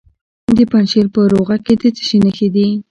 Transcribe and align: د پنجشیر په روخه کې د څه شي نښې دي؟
د 0.57 0.59
پنجشیر 0.71 1.05
په 1.13 1.21
روخه 1.31 1.55
کې 1.65 1.73
د 1.81 1.83
څه 1.95 2.03
شي 2.07 2.17
نښې 2.25 2.47
دي؟ 2.55 2.67